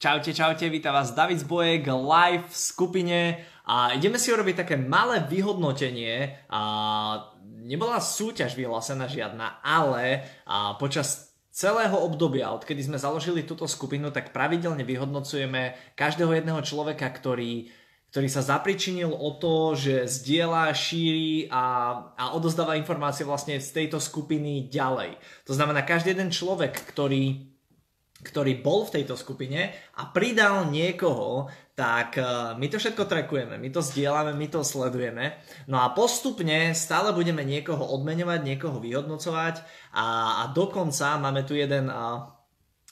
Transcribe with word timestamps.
Čaute, 0.00 0.32
čaute, 0.32 0.64
vítam 0.72 0.96
vás 0.96 1.12
David 1.12 1.44
Zbojek 1.44 1.84
live 1.84 2.48
v 2.48 2.56
skupine 2.56 3.18
a 3.68 3.92
ideme 3.92 4.16
si 4.16 4.32
urobiť 4.32 4.64
také 4.64 4.80
malé 4.80 5.20
vyhodnotenie. 5.28 6.40
A 6.48 6.60
nebola 7.68 8.00
súťaž 8.00 8.56
vyhlásená 8.56 9.12
žiadna, 9.12 9.60
ale 9.60 10.24
a 10.48 10.80
počas 10.80 11.36
celého 11.52 12.00
obdobia, 12.00 12.48
odkedy 12.48 12.80
sme 12.80 12.96
založili 12.96 13.44
túto 13.44 13.68
skupinu, 13.68 14.08
tak 14.08 14.32
pravidelne 14.32 14.88
vyhodnocujeme 14.88 15.76
každého 16.00 16.32
jedného 16.32 16.64
človeka, 16.64 17.04
ktorý 17.04 17.68
ktorý 18.08 18.26
sa 18.32 18.40
zapričinil 18.40 19.12
o 19.12 19.36
to, 19.36 19.76
že 19.76 20.08
zdieľa, 20.08 20.72
šíri 20.72 21.46
a, 21.52 21.64
a 22.16 22.24
odozdáva 22.34 22.74
informácie 22.80 23.22
vlastne 23.22 23.60
z 23.60 23.68
tejto 23.68 24.00
skupiny 24.00 24.66
ďalej. 24.66 25.20
To 25.44 25.52
znamená, 25.52 25.84
každý 25.84 26.16
jeden 26.16 26.32
človek, 26.32 26.74
ktorý 26.88 27.50
ktorý 28.20 28.60
bol 28.60 28.84
v 28.84 29.00
tejto 29.00 29.16
skupine 29.16 29.72
a 29.96 30.02
pridal 30.12 30.68
niekoho, 30.68 31.48
tak 31.72 32.20
e, 32.20 32.24
my 32.60 32.66
to 32.68 32.76
všetko 32.76 33.08
trackujeme, 33.08 33.56
my 33.56 33.68
to 33.72 33.80
zdieľame, 33.80 34.36
my 34.36 34.46
to 34.52 34.60
sledujeme. 34.60 35.40
No 35.64 35.80
a 35.80 35.96
postupne 35.96 36.76
stále 36.76 37.16
budeme 37.16 37.40
niekoho 37.40 37.80
odmeňovať, 37.80 38.40
niekoho 38.44 38.76
vyhodnocovať 38.76 39.64
a, 39.96 40.06
a 40.44 40.52
dokonca 40.52 41.16
máme 41.16 41.48
tu 41.48 41.56
jeden 41.56 41.88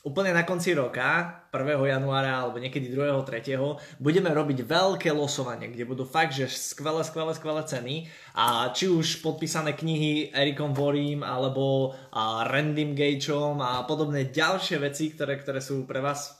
úplne 0.07 0.31
na 0.31 0.47
konci 0.47 0.79
roka, 0.79 1.43
1. 1.51 1.65
januára 1.91 2.45
alebo 2.45 2.63
niekedy 2.63 2.93
2. 2.93 3.19
3. 3.27 3.99
budeme 3.99 4.31
robiť 4.31 4.63
veľké 4.63 5.11
losovanie, 5.11 5.73
kde 5.75 5.89
budú 5.89 6.07
fakt, 6.07 6.39
že 6.39 6.47
skvelé, 6.47 7.03
skvelé, 7.03 7.35
skvelé 7.35 7.63
ceny 7.67 7.95
a 8.39 8.71
či 8.71 8.87
už 8.87 9.25
podpísané 9.25 9.75
knihy 9.75 10.31
Erikom 10.31 10.71
Vorím 10.71 11.27
alebo 11.27 11.97
a 12.15 12.47
Random 12.47 12.95
Gageom 12.95 13.59
a 13.59 13.83
podobné 13.89 14.31
ďalšie 14.31 14.79
veci, 14.79 15.11
ktoré, 15.11 15.41
ktoré 15.43 15.59
sú 15.59 15.83
pre 15.83 15.99
vás 15.99 16.39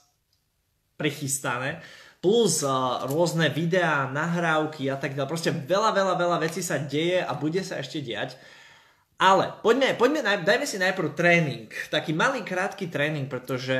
prichystané 0.95 1.83
plus 2.19 2.67
uh, 2.67 3.07
rôzne 3.07 3.47
videá, 3.47 4.11
nahrávky 4.11 4.91
a 4.91 4.99
tak 4.99 5.15
ďalej. 5.15 5.31
Proste 5.31 5.51
veľa, 5.55 5.95
veľa, 5.95 6.15
veľa 6.19 6.37
vecí 6.43 6.59
sa 6.59 6.75
deje 6.75 7.23
a 7.23 7.31
bude 7.31 7.63
sa 7.63 7.79
ešte 7.79 8.03
diať. 8.03 8.35
Ale 9.19 9.59
poďme, 9.59 9.99
poďme 9.99 10.23
dajme 10.23 10.63
si 10.63 10.79
najprv 10.79 11.11
tréning. 11.11 11.67
Taký 11.91 12.15
malý, 12.15 12.39
krátky 12.47 12.87
tréning, 12.87 13.27
pretože 13.27 13.75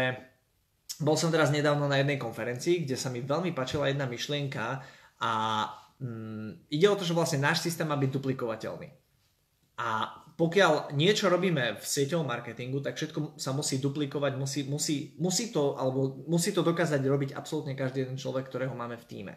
bol 1.00 1.16
som 1.16 1.32
teraz 1.32 1.48
nedávno 1.48 1.88
na 1.88 2.04
jednej 2.04 2.20
konferencii, 2.20 2.84
kde 2.84 3.00
sa 3.00 3.08
mi 3.08 3.24
veľmi 3.24 3.56
páčila 3.56 3.88
jedna 3.88 4.04
myšlienka 4.04 4.84
a 5.24 5.32
mm, 6.04 6.68
ide 6.76 6.88
o 6.92 7.00
to, 7.00 7.08
že 7.08 7.16
vlastne 7.16 7.40
náš 7.40 7.64
systém 7.64 7.88
má 7.88 7.96
byť 7.96 8.12
duplikovateľný. 8.20 8.99
A 9.80 10.20
pokiaľ 10.40 10.96
niečo 10.96 11.28
robíme 11.28 11.76
v 11.76 11.84
sieťovom 11.84 12.24
marketingu, 12.24 12.80
tak 12.80 12.96
všetko 12.96 13.36
sa 13.36 13.52
musí 13.52 13.84
duplikovať, 13.84 14.40
musí, 14.40 14.64
musí, 14.64 15.12
musí, 15.20 15.52
to, 15.52 15.76
alebo 15.76 16.24
musí 16.32 16.56
to 16.56 16.64
dokázať 16.64 17.04
robiť 17.04 17.36
absolútne 17.36 17.76
každý 17.76 18.08
jeden 18.08 18.16
človek, 18.16 18.48
ktorého 18.48 18.72
máme 18.72 18.96
v 18.96 19.08
týme. 19.08 19.34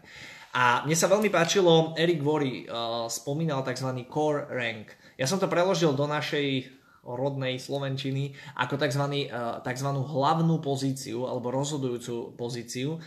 A 0.55 0.87
mne 0.87 0.95
sa 0.95 1.11
veľmi 1.11 1.27
páčilo, 1.27 1.99
Eric 1.99 2.23
Vory 2.23 2.71
uh, 2.71 3.11
spomínal 3.11 3.67
tzv. 3.67 3.91
core 4.07 4.47
rank. 4.47 4.95
Ja 5.19 5.27
som 5.27 5.43
to 5.43 5.51
preložil 5.51 5.91
do 5.99 6.07
našej 6.07 6.71
rodnej 7.03 7.59
slovenčiny 7.59 8.39
ako 8.55 8.79
tzv. 8.79 9.05
Eh, 9.27 9.59
tzv. 9.67 9.89
hlavnú 9.91 10.63
pozíciu 10.63 11.27
alebo 11.27 11.51
rozhodujúcu 11.51 12.39
pozíciu. 12.39 13.03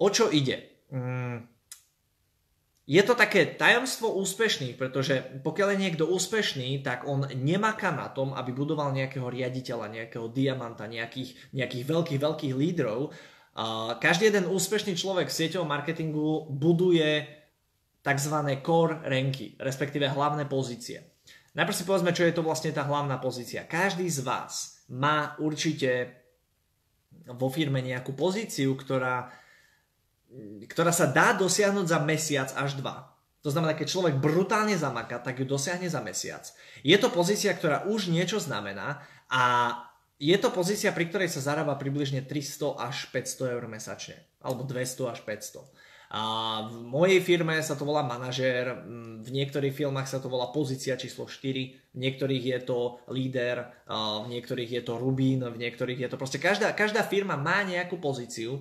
O 0.00 0.08
čo 0.08 0.32
ide? 0.32 0.88
Mm, 0.88 1.44
je 2.90 3.02
to 3.06 3.14
také 3.14 3.46
tajomstvo 3.46 4.18
úspešných, 4.18 4.74
pretože 4.74 5.22
pokiaľ 5.46 5.78
je 5.78 5.82
niekto 5.86 6.10
úspešný, 6.10 6.82
tak 6.82 7.06
on 7.06 7.22
nemaká 7.22 7.94
na 7.94 8.10
tom, 8.10 8.34
aby 8.34 8.50
budoval 8.50 8.90
nejakého 8.90 9.30
riaditeľa, 9.30 9.94
nejakého 9.94 10.26
diamanta, 10.34 10.90
nejakých, 10.90 11.54
nejakých 11.54 11.84
veľkých, 11.86 12.18
veľkých 12.18 12.54
lídrov. 12.58 13.14
Každý 14.02 14.34
jeden 14.34 14.50
úspešný 14.50 14.98
človek 14.98 15.30
v 15.30 15.38
sieťovom 15.38 15.70
marketingu 15.70 16.50
buduje 16.50 17.30
tzv. 18.02 18.36
core 18.58 19.06
ranky, 19.06 19.54
respektíve 19.62 20.10
hlavné 20.10 20.50
pozície. 20.50 21.14
Najprv 21.54 21.76
si 21.78 21.86
povedzme, 21.86 22.10
čo 22.10 22.26
je 22.26 22.34
to 22.34 22.42
vlastne 22.42 22.74
tá 22.74 22.82
hlavná 22.90 23.22
pozícia. 23.22 23.70
Každý 23.70 24.10
z 24.10 24.26
vás 24.26 24.82
má 24.90 25.38
určite 25.38 26.18
vo 27.26 27.46
firme 27.46 27.82
nejakú 27.86 28.18
pozíciu, 28.18 28.74
ktorá, 28.74 29.30
ktorá 30.66 30.94
sa 30.94 31.10
dá 31.10 31.34
dosiahnuť 31.34 31.86
za 31.86 31.98
mesiac 32.02 32.48
až 32.54 32.78
dva. 32.78 33.10
To 33.40 33.48
znamená, 33.48 33.72
keď 33.72 33.88
človek 33.88 34.14
brutálne 34.20 34.76
zamaká, 34.76 35.16
tak 35.16 35.40
ju 35.40 35.48
dosiahne 35.48 35.88
za 35.88 36.04
mesiac. 36.04 36.44
Je 36.84 36.94
to 37.00 37.08
pozícia, 37.08 37.50
ktorá 37.56 37.88
už 37.88 38.12
niečo 38.12 38.36
znamená 38.36 39.00
a 39.32 39.74
je 40.20 40.36
to 40.36 40.52
pozícia, 40.52 40.92
pri 40.92 41.08
ktorej 41.08 41.32
sa 41.32 41.40
zarába 41.40 41.80
približne 41.80 42.20
300 42.20 42.76
až 42.76 43.08
500 43.08 43.56
eur 43.56 43.64
mesačne. 43.64 44.20
Alebo 44.44 44.68
200 44.68 45.08
až 45.08 45.24
500. 45.24 45.64
A 46.10 46.22
v 46.66 46.84
mojej 46.90 47.22
firme 47.22 47.54
sa 47.62 47.78
to 47.78 47.86
volá 47.86 48.02
manažér, 48.02 48.82
v 49.22 49.28
niektorých 49.30 49.70
filmách 49.70 50.10
sa 50.10 50.18
to 50.18 50.26
volá 50.26 50.50
pozícia 50.50 50.98
číslo 50.98 51.30
4, 51.30 51.94
v 51.94 51.98
niektorých 52.02 52.44
je 52.50 52.58
to 52.66 52.98
líder, 53.08 53.70
v 53.86 54.26
niektorých 54.26 54.70
je 54.74 54.82
to 54.82 54.98
rubín, 54.98 55.38
v 55.46 55.54
niektorých 55.56 56.02
je 56.02 56.08
to 56.10 56.18
proste 56.18 56.42
každá, 56.42 56.74
každá 56.74 57.06
firma 57.06 57.38
má 57.38 57.62
nejakú 57.62 58.02
pozíciu, 58.02 58.58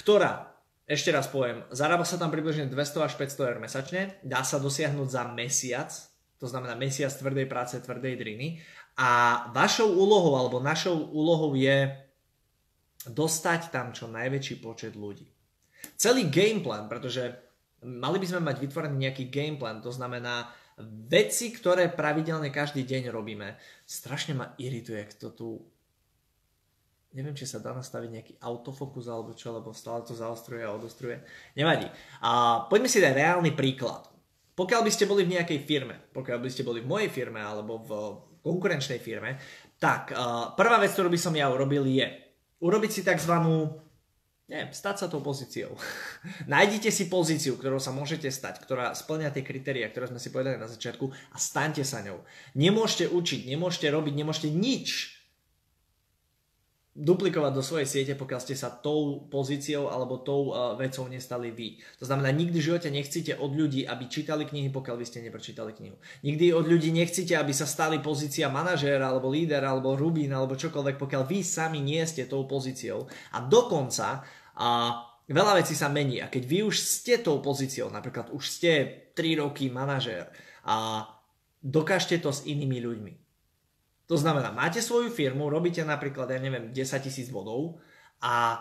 ktorá 0.00 0.51
ešte 0.92 1.10
raz 1.10 1.26
poviem, 1.32 1.64
zarába 1.72 2.04
sa 2.04 2.20
tam 2.20 2.28
približne 2.28 2.68
200 2.68 3.08
až 3.08 3.12
500 3.16 3.48
eur 3.48 3.58
mesačne, 3.58 4.02
dá 4.20 4.44
sa 4.44 4.60
dosiahnuť 4.60 5.08
za 5.08 5.22
mesiac, 5.32 5.90
to 6.36 6.44
znamená 6.44 6.76
mesiac 6.76 7.10
tvrdej 7.10 7.48
práce, 7.48 7.80
tvrdej 7.80 8.14
driny 8.20 8.60
a 9.00 9.10
vašou 9.56 9.88
úlohou 9.88 10.36
alebo 10.36 10.60
našou 10.60 11.08
úlohou 11.10 11.56
je 11.56 11.96
dostať 13.08 13.72
tam 13.72 13.96
čo 13.96 14.06
najväčší 14.12 14.60
počet 14.60 14.92
ľudí 14.94 15.32
celý 15.96 16.30
gameplan, 16.30 16.86
pretože 16.86 17.34
mali 17.82 18.18
by 18.18 18.26
sme 18.26 18.40
mať 18.42 18.56
vytvorený 18.62 18.96
nejaký 19.08 19.24
gameplan, 19.30 19.82
to 19.82 19.90
znamená 19.90 20.50
veci, 21.06 21.54
ktoré 21.54 21.90
pravidelne 21.92 22.50
každý 22.50 22.82
deň 22.86 23.12
robíme. 23.12 23.58
Strašne 23.86 24.34
ma 24.34 24.46
irituje, 24.58 25.02
kto 25.14 25.26
tu 25.34 25.48
neviem, 27.12 27.36
či 27.36 27.48
sa 27.48 27.60
dá 27.60 27.76
nastaviť 27.76 28.10
nejaký 28.10 28.32
autofokus 28.40 29.08
alebo 29.08 29.36
čo, 29.36 29.52
lebo 29.52 29.76
stále 29.76 30.04
to 30.04 30.16
zaostruje 30.16 30.64
a 30.64 30.74
odostruje. 30.74 31.20
Nevadí. 31.56 31.88
A 32.24 32.64
poďme 32.68 32.88
si 32.88 33.00
dať 33.00 33.12
reálny 33.12 33.52
príklad. 33.52 34.08
Pokiaľ 34.52 34.80
by 34.84 34.90
ste 34.92 35.08
boli 35.08 35.24
v 35.24 35.40
nejakej 35.40 35.64
firme, 35.64 36.12
pokiaľ 36.12 36.38
by 36.40 36.48
ste 36.52 36.64
boli 36.64 36.84
v 36.84 36.90
mojej 36.90 37.08
firme 37.08 37.40
alebo 37.40 37.80
v 37.80 37.90
konkurenčnej 38.44 39.00
firme, 39.00 39.40
tak 39.80 40.12
uh, 40.12 40.52
prvá 40.52 40.76
vec, 40.76 40.92
ktorú 40.92 41.08
by 41.08 41.20
som 41.20 41.32
ja 41.32 41.48
urobil 41.48 41.88
je 41.88 42.04
urobiť 42.62 42.90
si 42.90 43.02
tzv 43.02 43.34
neviem, 44.52 44.68
stať 44.68 44.96
sa 45.00 45.06
tou 45.08 45.24
pozíciou. 45.24 45.72
Nájdite 46.52 46.92
si 46.92 47.08
pozíciu, 47.08 47.56
ktorou 47.56 47.80
sa 47.80 47.88
môžete 47.88 48.28
stať, 48.28 48.60
ktorá 48.60 48.92
splňa 48.92 49.32
tie 49.32 49.40
kritéria, 49.40 49.88
ktoré 49.88 50.12
sme 50.12 50.20
si 50.20 50.28
povedali 50.28 50.60
na 50.60 50.68
začiatku 50.68 51.08
a 51.08 51.36
staňte 51.40 51.80
sa 51.82 52.04
ňou. 52.04 52.20
Nemôžete 52.52 53.08
učiť, 53.08 53.48
nemôžete 53.48 53.88
robiť, 53.88 54.12
nemôžete 54.12 54.48
nič 54.52 55.16
duplikovať 56.92 57.52
do 57.56 57.64
svojej 57.64 57.88
siete, 57.88 58.12
pokiaľ 58.12 58.40
ste 58.44 58.52
sa 58.52 58.68
tou 58.68 59.24
pozíciou 59.32 59.88
alebo 59.88 60.20
tou 60.20 60.52
uh, 60.52 60.76
vecou 60.76 61.08
nestali 61.08 61.48
vy. 61.48 61.80
To 61.96 62.04
znamená, 62.04 62.28
nikdy 62.36 62.60
v 62.60 62.68
živote 62.68 62.92
nechcete 62.92 63.32
od 63.40 63.56
ľudí, 63.56 63.88
aby 63.88 64.12
čítali 64.12 64.44
knihy, 64.44 64.68
pokiaľ 64.68 65.00
vy 65.00 65.06
ste 65.08 65.24
neprečítali 65.24 65.72
knihu. 65.72 65.96
Nikdy 66.20 66.52
od 66.52 66.68
ľudí 66.68 66.92
nechcete, 66.92 67.32
aby 67.32 67.56
sa 67.56 67.64
stali 67.64 67.96
pozícia 68.04 68.52
manažéra 68.52 69.08
alebo 69.08 69.32
líder 69.32 69.64
alebo 69.64 69.96
rubín 69.96 70.36
alebo 70.36 70.52
čokoľvek, 70.52 71.00
pokiaľ 71.00 71.22
vy 71.24 71.40
sami 71.40 71.80
nie 71.80 72.04
ste 72.04 72.28
tou 72.28 72.44
pozíciou. 72.44 73.08
A 73.32 73.40
dokonca 73.40 74.20
a 74.52 74.68
veľa 75.32 75.64
vecí 75.64 75.72
sa 75.72 75.88
mení 75.88 76.20
a 76.20 76.28
keď 76.28 76.42
vy 76.44 76.58
už 76.68 76.76
ste 76.76 77.24
tou 77.24 77.40
pozíciou, 77.40 77.88
napríklad 77.88 78.28
už 78.36 78.44
ste 78.44 78.70
3 79.16 79.40
roky 79.40 79.72
manažér 79.72 80.28
a 80.68 81.08
dokážte 81.64 82.20
to 82.20 82.28
s 82.28 82.44
inými 82.44 82.84
ľuďmi. 82.84 83.21
To 84.12 84.20
znamená, 84.20 84.52
máte 84.52 84.84
svoju 84.84 85.08
firmu, 85.08 85.48
robíte 85.48 85.80
napríklad, 85.80 86.28
ja 86.28 86.36
neviem, 86.36 86.68
10 86.68 87.00
tisíc 87.00 87.32
bodov 87.32 87.80
a, 88.20 88.60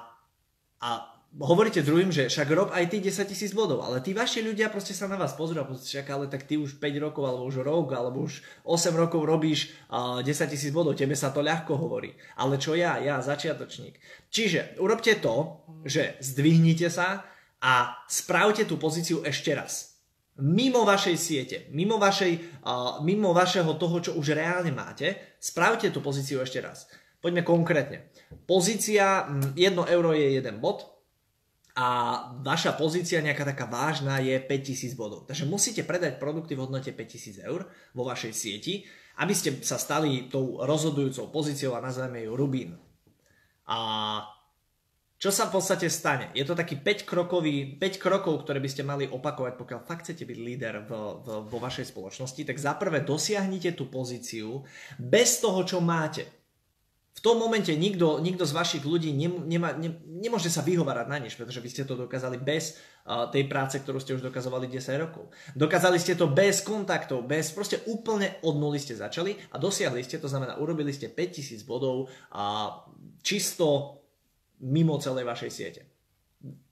a 0.79 0.89
hovoríte 1.35 1.83
druhým, 1.83 2.07
že 2.07 2.31
však 2.31 2.47
rob 2.55 2.71
aj 2.71 2.87
ty 2.87 3.03
10 3.03 3.27
tisíc 3.27 3.51
bodov, 3.51 3.83
ale 3.83 3.99
tí 3.99 4.15
vaši 4.15 4.47
ľudia 4.47 4.71
proste 4.71 4.95
sa 4.95 5.11
na 5.11 5.19
vás 5.19 5.35
pozrú 5.35 5.59
a 5.59 5.67
však 5.67 6.07
ale 6.07 6.31
tak 6.31 6.47
ty 6.47 6.55
už 6.55 6.79
5 6.79 7.03
rokov, 7.03 7.27
alebo 7.27 7.51
už 7.51 7.67
rok, 7.67 7.91
alebo 7.91 8.23
už 8.23 8.39
8 8.63 8.95
rokov 8.95 9.27
robíš 9.27 9.75
uh, 9.91 10.23
10 10.23 10.31
tisíc 10.47 10.71
bodov, 10.71 10.95
tebe 10.95 11.19
sa 11.19 11.35
to 11.35 11.43
ľahko 11.43 11.75
hovorí. 11.75 12.15
Ale 12.39 12.55
čo 12.55 12.71
ja, 12.71 12.95
ja, 13.03 13.19
začiatočník. 13.19 13.99
Čiže 14.31 14.79
urobte 14.79 15.19
to, 15.19 15.67
že 15.83 16.15
zdvihnite 16.23 16.87
sa 16.87 17.27
a 17.59 17.99
spravte 18.07 18.63
tú 18.63 18.79
pozíciu 18.79 19.19
ešte 19.27 19.51
raz. 19.51 19.90
Mimo 20.41 20.81
vašej 20.83 21.17
siete, 21.17 21.57
mimo, 21.69 22.01
vašej, 22.01 22.65
uh, 22.65 22.99
mimo 23.05 23.29
vašeho 23.29 23.77
toho, 23.77 23.97
čo 24.01 24.11
už 24.17 24.33
reálne 24.33 24.73
máte, 24.73 25.37
spravte 25.37 25.93
tú 25.93 26.01
pozíciu 26.01 26.41
ešte 26.41 26.59
raz. 26.59 26.89
Poďme 27.21 27.45
konkrétne. 27.45 28.09
Pozícia 28.49 29.29
1 29.53 29.55
euro 29.69 30.11
je 30.17 30.41
1 30.41 30.57
bod, 30.57 30.91
a 31.71 31.87
vaša 32.43 32.75
pozícia 32.75 33.23
nejaká 33.23 33.47
taká 33.47 33.63
vážna 33.63 34.19
je 34.19 34.35
5000 34.43 34.91
bodov. 34.99 35.23
Takže 35.23 35.47
musíte 35.47 35.87
predať 35.87 36.19
produkty 36.19 36.51
v 36.51 36.67
hodnote 36.67 36.91
5000 36.91 37.47
eur 37.47 37.63
vo 37.95 38.03
vašej 38.03 38.33
sieti, 38.35 38.83
aby 39.23 39.31
ste 39.31 39.63
sa 39.63 39.79
stali 39.79 40.27
tou 40.27 40.59
rozhodujúcou 40.59 41.31
pozíciou 41.31 41.79
a 41.79 41.83
nazveme 41.83 42.27
ju 42.27 42.35
Rubín. 42.35 42.75
A 43.71 43.79
čo 45.21 45.29
sa 45.29 45.45
v 45.45 45.61
podstate 45.61 45.85
stane? 45.85 46.33
Je 46.33 46.41
to 46.41 46.57
taký 46.57 46.81
5, 46.81 47.05
krokový, 47.05 47.77
5 47.77 48.01
krokov, 48.01 48.41
ktoré 48.41 48.57
by 48.57 48.69
ste 48.73 48.81
mali 48.81 49.05
opakovať, 49.05 49.53
pokiaľ 49.53 49.79
fakt 49.85 50.09
chcete 50.09 50.25
byť 50.25 50.37
líder 50.41 50.81
v, 50.81 50.91
v, 51.21 51.27
vo 51.45 51.57
vašej 51.61 51.93
spoločnosti. 51.93 52.41
Tak 52.41 52.57
zaprvé 52.57 53.05
dosiahnite 53.05 53.77
tú 53.77 53.85
pozíciu 53.85 54.65
bez 54.97 55.37
toho, 55.37 55.61
čo 55.61 55.77
máte. 55.77 56.25
V 57.13 57.21
tom 57.21 57.37
momente 57.37 57.69
nikto, 57.77 58.17
nikto 58.17 58.49
z 58.49 58.55
vašich 58.57 58.81
ľudí 58.81 59.13
nem, 59.13 59.45
nema, 59.45 59.77
ne, 59.77 59.93
nemôže 60.09 60.49
sa 60.49 60.65
vyhovárať 60.65 61.05
na 61.05 61.21
nič, 61.21 61.37
pretože 61.37 61.61
vy 61.61 61.69
ste 61.69 61.85
to 61.85 61.93
dokázali 61.93 62.41
bez 62.41 62.81
uh, 63.05 63.29
tej 63.29 63.45
práce, 63.45 63.77
ktorú 63.77 64.01
ste 64.01 64.17
už 64.17 64.25
dokazovali 64.25 64.65
10 64.65 65.05
rokov. 65.05 65.29
Dokázali 65.53 66.01
ste 66.01 66.17
to 66.17 66.33
bez 66.33 66.65
kontaktov, 66.65 67.29
bez 67.29 67.53
proste 67.53 67.77
úplne 67.85 68.41
od 68.41 68.57
nuly 68.57 68.81
ste 68.81 68.97
začali 68.97 69.37
a 69.53 69.61
dosiahli 69.61 70.01
ste, 70.01 70.17
to 70.17 70.25
znamená 70.25 70.57
urobili 70.57 70.89
ste 70.89 71.13
5000 71.13 71.61
bodov 71.61 72.09
a 72.33 72.73
čisto 73.21 74.00
mimo 74.61 75.01
celej 75.01 75.25
vašej 75.25 75.51
siete. 75.51 75.81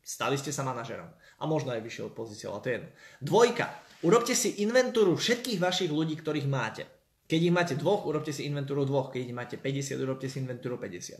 Stali 0.01 0.41
ste 0.41 0.49
sa 0.49 0.65
manažerom 0.65 1.05
a 1.13 1.43
možno 1.45 1.69
aj 1.69 1.85
vyššou 1.85 2.17
pozíciou, 2.17 2.57
ale 2.57 2.61
to 2.61 2.69
je 2.69 2.75
jedno. 2.81 2.89
Dvojka. 3.21 3.67
Urobte 3.99 4.33
si 4.33 4.63
inventúru 4.63 5.13
všetkých 5.13 5.59
vašich 5.59 5.91
ľudí, 5.91 6.17
ktorých 6.17 6.47
máte. 6.49 6.87
Keď 7.29 7.39
ich 7.45 7.53
máte 7.53 7.75
dvoch, 7.77 8.09
urobte 8.09 8.33
si 8.33 8.49
inventúru 8.49 8.89
dvoch. 8.89 9.13
Keď 9.13 9.21
ich 9.21 9.35
máte 9.37 9.55
50, 9.61 10.01
urobte 10.01 10.25
si 10.25 10.41
inventúru 10.41 10.81
50. 10.81 11.19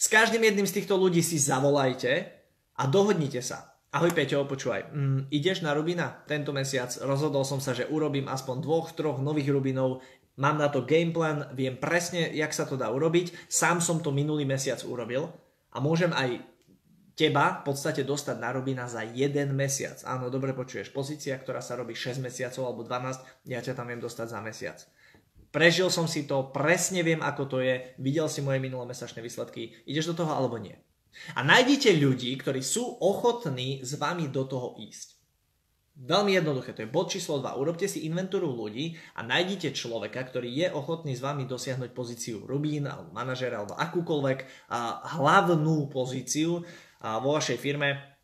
S 0.00 0.06
každým 0.08 0.40
jedným 0.40 0.64
z 0.64 0.80
týchto 0.80 0.96
ľudí 0.96 1.20
si 1.20 1.36
zavolajte 1.36 2.12
a 2.80 2.82
dohodnite 2.88 3.44
sa. 3.44 3.76
Ahoj 3.92 4.16
Peťo, 4.16 4.48
počúvaj, 4.48 4.88
mm, 4.88 5.20
ideš 5.28 5.60
na 5.60 5.76
Rubina? 5.76 6.24
Tento 6.24 6.56
mesiac 6.56 6.88
rozhodol 7.04 7.44
som 7.44 7.60
sa, 7.60 7.76
že 7.76 7.84
urobím 7.92 8.32
aspoň 8.32 8.64
dvoch, 8.64 8.96
troch 8.96 9.20
nových 9.20 9.52
Rubinov. 9.52 10.00
Mám 10.40 10.56
na 10.56 10.72
to 10.72 10.88
gameplan, 10.88 11.52
viem 11.52 11.76
presne, 11.76 12.32
jak 12.32 12.56
sa 12.56 12.64
to 12.64 12.80
dá 12.80 12.88
urobiť. 12.88 13.52
Sám 13.52 13.84
som 13.84 14.00
to 14.00 14.08
minulý 14.08 14.48
mesiac 14.48 14.80
urobil 14.88 15.28
a 15.72 15.80
môžem 15.80 16.12
aj 16.12 16.44
teba 17.12 17.60
v 17.60 17.72
podstate 17.72 18.04
dostať 18.04 18.36
na 18.40 18.50
Robina 18.56 18.88
za 18.88 19.04
jeden 19.04 19.52
mesiac. 19.52 20.00
Áno, 20.08 20.32
dobre 20.32 20.56
počuješ, 20.56 20.92
pozícia, 20.92 21.36
ktorá 21.36 21.60
sa 21.60 21.76
robí 21.76 21.92
6 21.92 22.24
mesiacov 22.24 22.62
alebo 22.64 22.82
12, 22.88 23.48
ja 23.52 23.60
ťa 23.60 23.76
tam 23.76 23.88
viem 23.92 24.00
dostať 24.00 24.26
za 24.32 24.40
mesiac. 24.40 24.78
Prežil 25.52 25.92
som 25.92 26.08
si 26.08 26.24
to, 26.24 26.48
presne 26.48 27.04
viem, 27.04 27.20
ako 27.20 27.44
to 27.44 27.58
je, 27.60 27.92
videl 28.00 28.24
si 28.32 28.40
moje 28.40 28.56
minulé 28.56 28.88
mesačné 28.88 29.20
výsledky, 29.20 29.84
ideš 29.84 30.16
do 30.16 30.24
toho 30.24 30.32
alebo 30.32 30.56
nie. 30.56 30.72
A 31.36 31.44
nájdete 31.44 31.92
ľudí, 32.00 32.32
ktorí 32.40 32.64
sú 32.64 32.96
ochotní 33.04 33.84
s 33.84 34.00
vami 34.00 34.32
do 34.32 34.48
toho 34.48 34.72
ísť. 34.80 35.21
Veľmi 36.02 36.34
jednoduché, 36.34 36.74
to 36.74 36.82
je 36.82 36.90
bod 36.90 37.14
číslo 37.14 37.38
2. 37.38 37.62
Urobte 37.62 37.86
si 37.86 38.10
inventúru 38.10 38.50
ľudí 38.50 38.98
a 39.14 39.22
nájdite 39.22 39.70
človeka, 39.70 40.18
ktorý 40.26 40.50
je 40.50 40.68
ochotný 40.74 41.14
s 41.14 41.22
vami 41.22 41.46
dosiahnuť 41.46 41.94
pozíciu 41.94 42.42
Rubín 42.42 42.90
alebo 42.90 43.14
manažera 43.14 43.62
alebo 43.62 43.78
akúkoľvek 43.78 44.66
a 44.74 44.98
hlavnú 45.14 45.86
pozíciu 45.86 46.66
a 47.06 47.22
vo 47.22 47.38
vašej 47.38 47.54
firme 47.54 48.18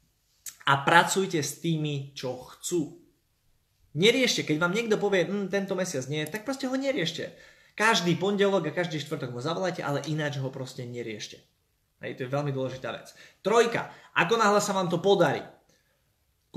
a 0.67 0.75
pracujte 0.83 1.39
s 1.39 1.63
tými, 1.63 2.11
čo 2.19 2.51
chcú. 2.51 2.99
Neriešte, 3.95 4.43
keď 4.43 4.57
vám 4.59 4.75
niekto 4.75 4.99
povie, 4.99 5.31
hm, 5.31 5.47
tento 5.47 5.79
mesiac 5.79 6.03
nie, 6.11 6.27
tak 6.27 6.43
proste 6.43 6.67
ho 6.67 6.75
neriešte. 6.75 7.31
Každý 7.79 8.19
pondelok 8.19 8.69
a 8.69 8.75
každý 8.75 8.99
štvrtok 8.99 9.31
ho 9.33 9.41
zavolajte, 9.41 9.87
ale 9.87 10.03
ináč 10.11 10.43
ho 10.43 10.51
proste 10.51 10.83
neriešte. 10.83 11.39
Hej, 12.03 12.19
to 12.19 12.27
je 12.27 12.35
veľmi 12.35 12.51
dôležitá 12.51 12.91
vec. 12.91 13.15
Trojka. 13.39 13.91
Ako 14.19 14.35
náhle 14.35 14.59
sa 14.59 14.75
vám 14.75 14.91
to 14.91 14.99
podarí, 14.99 15.43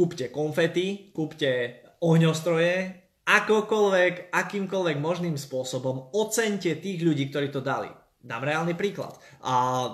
kúpte 0.01 0.33
konfety, 0.33 1.13
kúpte 1.13 1.77
ohňostroje, 2.01 2.89
akokoľvek, 3.21 4.33
akýmkoľvek 4.33 4.98
možným 4.98 5.38
spôsobom 5.38 6.09
ocente 6.18 6.74
tých 6.81 7.06
ľudí, 7.06 7.30
ktorí 7.30 7.53
to 7.53 7.62
dali. 7.62 7.86
Dám 8.18 8.42
reálny 8.42 8.74
príklad. 8.74 9.13
A 9.45 9.86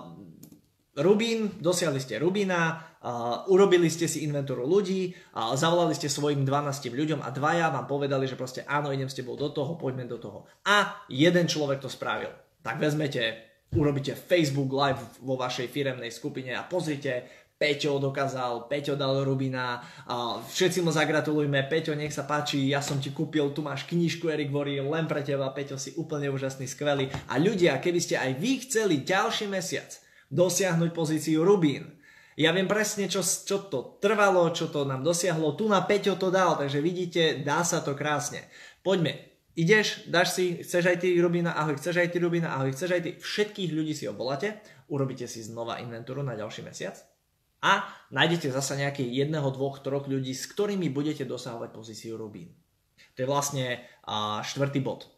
Rubín, 0.96 1.60
dosiahli 1.60 2.00
ste 2.00 2.24
Rubína, 2.24 2.80
uh, 3.04 3.52
urobili 3.52 3.92
ste 3.92 4.08
si 4.08 4.24
inventúru 4.24 4.64
ľudí, 4.64 5.12
uh, 5.12 5.52
zavolali 5.60 5.92
ste 5.92 6.08
svojim 6.08 6.48
12 6.48 6.88
ľuďom 6.88 7.20
a 7.20 7.28
dvaja 7.36 7.68
vám 7.68 7.84
povedali, 7.84 8.32
že 8.32 8.40
proste 8.40 8.64
áno, 8.64 8.96
idem 8.96 9.12
s 9.12 9.20
tebou 9.20 9.36
do 9.36 9.52
toho, 9.52 9.76
poďme 9.76 10.08
do 10.08 10.24
toho. 10.24 10.48
A 10.64 11.04
jeden 11.12 11.52
človek 11.52 11.84
to 11.84 11.92
spravil. 11.92 12.32
Tak 12.64 12.80
vezmete, 12.80 13.44
urobíte 13.76 14.16
Facebook 14.16 14.72
Live 14.72 15.20
vo 15.20 15.36
vašej 15.36 15.68
firemnej 15.68 16.16
skupine 16.16 16.56
a 16.56 16.64
pozrite, 16.64 17.28
Peťo 17.58 17.98
dokázal, 17.98 18.70
Peťo 18.70 18.94
dal 18.94 19.26
Rubina, 19.26 19.82
všetci 20.46 20.86
mu 20.86 20.94
zagratulujme, 20.94 21.66
Peťo, 21.66 21.98
nech 21.98 22.14
sa 22.14 22.30
páči, 22.30 22.70
ja 22.70 22.86
som 22.86 23.02
ti 23.02 23.10
kúpil, 23.10 23.50
tu 23.50 23.66
máš 23.66 23.90
knižku 23.90 24.30
Erik 24.30 24.54
Vory, 24.54 24.78
len 24.78 25.10
pre 25.10 25.26
teba, 25.26 25.50
Peťo, 25.50 25.74
si 25.82 25.98
úplne 25.98 26.30
úžasný, 26.30 26.70
skvelý. 26.70 27.10
A 27.34 27.42
ľudia, 27.42 27.82
keby 27.82 27.98
ste 27.98 28.22
aj 28.22 28.38
vy 28.38 28.62
chceli 28.62 29.02
ďalší 29.02 29.50
mesiac 29.50 29.90
dosiahnuť 30.30 30.94
pozíciu 30.94 31.42
Rubín, 31.42 31.98
ja 32.38 32.54
viem 32.54 32.70
presne, 32.70 33.10
čo, 33.10 33.26
čo 33.26 33.66
to 33.66 33.98
trvalo, 33.98 34.54
čo 34.54 34.70
to 34.70 34.86
nám 34.86 35.02
dosiahlo, 35.02 35.58
tu 35.58 35.66
na 35.66 35.82
Peťo 35.82 36.14
to 36.22 36.30
dal, 36.30 36.62
takže 36.62 36.78
vidíte, 36.78 37.42
dá 37.42 37.66
sa 37.66 37.82
to 37.82 37.98
krásne. 37.98 38.46
Poďme, 38.86 39.18
ideš, 39.58 40.06
dáš 40.06 40.38
si, 40.38 40.62
chceš 40.62 40.94
aj 40.94 41.02
ty 41.02 41.18
Rubina, 41.18 41.58
ahoj, 41.58 41.74
chceš 41.82 42.06
aj 42.06 42.14
ty 42.14 42.22
Rubina, 42.22 42.54
ahoj, 42.54 42.70
chceš 42.70 42.94
aj 42.94 43.02
ty, 43.02 43.12
všetkých 43.18 43.74
ľudí 43.74 43.98
si 43.98 44.06
oboláte, 44.06 44.62
urobíte 44.94 45.26
si 45.26 45.42
znova 45.42 45.82
inventúru 45.82 46.22
na 46.22 46.38
ďalší 46.38 46.62
mesiac, 46.62 47.17
a 47.68 47.84
nájdete 48.16 48.48
zasa 48.56 48.80
nejaké 48.80 49.04
jedného, 49.04 49.52
dvoch, 49.52 49.84
troch 49.84 50.08
ľudí, 50.08 50.32
s 50.32 50.48
ktorými 50.48 50.88
budete 50.88 51.28
dosahovať 51.28 51.70
pozíciu 51.76 52.16
Rubín. 52.16 52.56
To 53.20 53.26
je 53.26 53.28
vlastne 53.28 53.84
štvrtý 54.48 54.80
bod. 54.80 55.12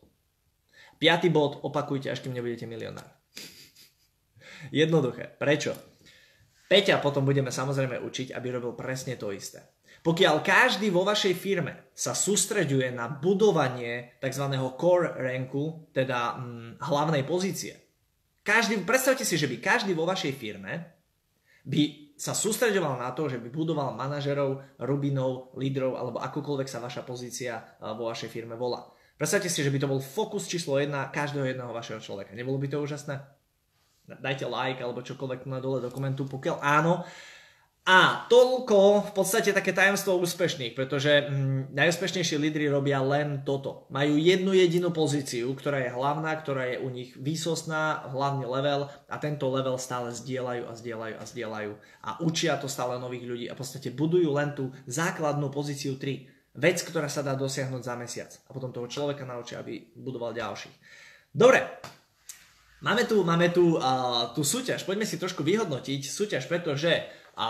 Piatý 0.97 1.29
bod 1.29 1.61
opakujte, 1.61 2.09
až 2.09 2.25
kým 2.25 2.33
nebudete 2.33 2.65
milionár. 2.65 3.07
Jednoduché. 4.73 5.29
Prečo? 5.37 5.77
Peťa 6.67 6.99
potom 6.99 7.23
budeme 7.23 7.53
samozrejme 7.53 8.01
učiť, 8.01 8.33
aby 8.33 8.47
robil 8.49 8.73
presne 8.73 9.15
to 9.15 9.31
isté. 9.31 9.63
Pokiaľ 9.99 10.35
každý 10.39 10.91
vo 10.91 11.03
vašej 11.03 11.35
firme 11.35 11.91
sa 11.91 12.15
sústreďuje 12.15 12.95
na 12.95 13.11
budovanie 13.11 14.15
tzv. 14.23 14.45
core 14.79 15.11
ranku, 15.17 15.91
teda 15.91 16.39
hm, 16.39 16.79
hlavnej 16.79 17.23
pozície, 17.27 17.75
každý, 18.43 18.79
predstavte 18.87 19.27
si, 19.27 19.35
že 19.35 19.51
by 19.51 19.59
každý 19.59 19.91
vo 19.91 20.07
vašej 20.07 20.33
firme 20.33 20.97
by 21.67 22.08
sa 22.19 22.35
sústredoval 22.35 22.99
na 22.99 23.15
to, 23.15 23.31
že 23.31 23.39
by 23.39 23.47
budoval 23.47 23.95
manažerov, 23.95 24.59
rubinov, 24.83 25.55
lídrov 25.55 25.95
alebo 25.95 26.19
akokoľvek 26.19 26.67
sa 26.67 26.83
vaša 26.83 27.07
pozícia 27.07 27.63
vo 27.79 28.11
vašej 28.11 28.27
firme 28.27 28.59
volá. 28.59 28.83
Predstavte 29.15 29.47
si, 29.47 29.63
že 29.63 29.71
by 29.71 29.79
to 29.79 29.87
bol 29.87 30.03
fokus 30.03 30.51
číslo 30.51 30.75
1 30.75 30.91
každého 31.15 31.47
jedného 31.47 31.71
vašeho 31.71 32.03
človeka. 32.03 32.35
Nebolo 32.35 32.59
by 32.59 32.67
to 32.67 32.83
úžasné? 32.83 33.23
Dajte 34.19 34.51
like 34.51 34.83
alebo 34.83 34.99
čokoľvek 34.99 35.47
na 35.47 35.63
dole 35.63 35.79
dokumentu, 35.79 36.27
pokiaľ 36.27 36.59
áno, 36.59 37.07
a 37.89 38.29
toľko 38.29 39.09
v 39.09 39.11
podstate 39.17 39.49
také 39.49 39.73
tajemstvo 39.73 40.21
úspešných, 40.21 40.77
pretože 40.77 41.25
hm, 41.25 41.73
najúspešnejší 41.73 42.37
lídry 42.37 42.69
robia 42.69 43.01
len 43.01 43.41
toto. 43.41 43.89
Majú 43.89 44.13
jednu 44.13 44.53
jedinú 44.53 44.93
pozíciu, 44.93 45.49
ktorá 45.57 45.81
je 45.81 45.89
hlavná, 45.89 46.29
ktorá 46.37 46.69
je 46.69 46.77
u 46.85 46.93
nich 46.93 47.17
výsostná, 47.17 48.05
hlavný 48.13 48.45
level 48.45 48.93
a 49.09 49.15
tento 49.17 49.49
level 49.49 49.81
stále 49.81 50.13
zdieľajú 50.13 50.69
a 50.69 50.73
zdieľajú 50.77 51.15
a 51.17 51.23
zdieľajú 51.25 51.71
a 52.05 52.09
učia 52.21 52.61
to 52.61 52.69
stále 52.69 53.01
nových 53.01 53.25
ľudí 53.25 53.45
a 53.49 53.57
v 53.57 53.61
podstate 53.65 53.89
budujú 53.89 54.29
len 54.37 54.53
tú 54.53 54.69
základnú 54.85 55.49
pozíciu 55.49 55.97
3. 55.97 56.61
Vec, 56.61 56.85
ktorá 56.85 57.09
sa 57.09 57.25
dá 57.25 57.33
dosiahnuť 57.33 57.81
za 57.81 57.97
mesiac 57.97 58.29
a 58.45 58.53
potom 58.53 58.69
toho 58.69 58.85
človeka 58.85 59.25
naučia, 59.25 59.65
aby 59.65 59.97
budoval 59.97 60.37
ďalších. 60.37 60.77
Dobre, 61.33 61.65
máme 62.85 63.09
tu, 63.09 63.25
máme 63.25 63.49
tu 63.49 63.81
uh, 63.81 64.29
tú 64.37 64.45
súťaž, 64.45 64.85
poďme 64.85 65.09
si 65.09 65.17
trošku 65.17 65.41
vyhodnotiť 65.41 66.01
súťaž, 66.05 66.45
pretože 66.45 67.17
a 67.39 67.49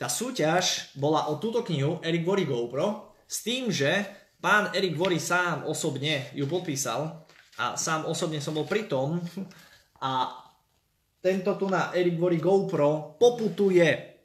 tá 0.00 0.08
súťaž 0.08 0.96
bola 0.96 1.28
o 1.28 1.36
túto 1.36 1.60
knihu 1.60 2.00
Eric 2.00 2.24
Vory 2.24 2.48
GoPro 2.48 3.12
s 3.28 3.44
tým, 3.44 3.68
že 3.68 4.08
pán 4.40 4.72
Erik 4.72 4.96
Vory 4.96 5.20
sám 5.20 5.68
osobne 5.68 6.32
ju 6.32 6.48
podpísal 6.48 7.28
a 7.60 7.76
sám 7.76 8.08
osobne 8.08 8.40
som 8.40 8.56
bol 8.56 8.64
pri 8.64 8.88
tom 8.88 9.20
a 10.08 10.32
tento 11.20 11.58
tu 11.60 11.68
na 11.68 11.92
Erik 11.92 12.16
Vory 12.16 12.40
GoPro 12.40 13.20
poputuje 13.20 14.16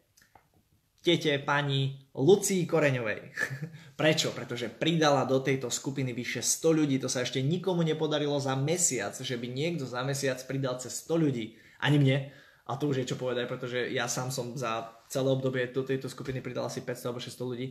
tete 1.03 1.35
pani 1.43 1.99
Lucii 2.15 2.63
Koreňovej. 2.63 3.21
Prečo? 3.99 4.31
Pretože 4.31 4.71
pridala 4.71 5.27
do 5.27 5.43
tejto 5.43 5.67
skupiny 5.67 6.15
vyše 6.15 6.39
100 6.39 6.79
ľudí. 6.79 6.95
To 7.01 7.11
sa 7.11 7.25
ešte 7.25 7.43
nikomu 7.43 7.83
nepodarilo 7.83 8.39
za 8.39 8.55
mesiac, 8.55 9.11
že 9.17 9.35
by 9.35 9.47
niekto 9.51 9.83
za 9.83 9.99
mesiac 10.05 10.39
pridal 10.47 10.79
cez 10.79 11.03
100 11.03 11.17
ľudí. 11.17 11.59
Ani 11.83 11.97
mne. 11.99 12.31
A 12.63 12.79
to 12.79 12.87
už 12.87 13.03
je 13.03 13.09
čo 13.11 13.19
povedať, 13.19 13.45
pretože 13.51 13.91
ja 13.91 14.07
sám 14.07 14.31
som 14.31 14.55
za 14.55 14.87
celé 15.11 15.27
obdobie 15.27 15.67
do 15.71 15.83
tejto 15.83 16.07
skupiny 16.07 16.39
pridal 16.39 16.71
asi 16.71 16.79
500 16.79 17.07
alebo 17.11 17.19
600 17.19 17.51
ľudí. 17.51 17.67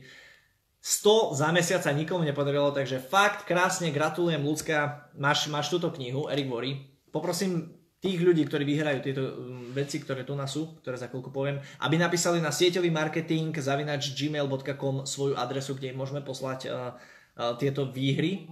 100 0.82 1.38
za 1.38 1.49
mesiac 1.54 1.80
sa 1.80 1.94
nikomu 1.94 2.26
nepodarilo, 2.26 2.75
takže 2.75 2.99
fakt 2.99 3.46
krásne 3.46 3.94
gratulujem 3.94 4.42
ľudská, 4.42 5.08
máš, 5.14 5.46
máš 5.46 5.70
túto 5.70 5.94
knihu, 5.94 6.26
Eric 6.26 6.50
Vory. 6.50 6.72
Poprosím 7.14 7.70
tých 8.02 8.18
ľudí, 8.18 8.42
ktorí 8.42 8.66
vyhrajú 8.66 8.99
tieto 8.99 9.22
mm, 9.22 9.78
veci, 9.78 10.02
ktoré 10.02 10.26
tu 10.26 10.34
nás 10.34 10.50
sú, 10.50 10.75
ktoré 10.82 10.99
za 10.99 11.06
chvíľku 11.06 11.30
poviem, 11.30 11.62
aby 11.87 11.94
napísali 12.02 12.42
na 12.42 12.50
sieťový 12.50 12.90
marketing 12.90 13.54
zavinač 13.54 14.11
gmail.com 14.18 15.06
svoju 15.06 15.38
adresu, 15.38 15.78
kde 15.78 15.94
im 15.94 16.02
môžeme 16.02 16.18
poslať 16.18 16.66
uh, 16.66 16.99
uh, 17.38 17.54
tieto 17.62 17.87
výhry. 17.87 18.50